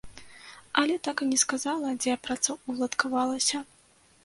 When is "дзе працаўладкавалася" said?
2.01-3.65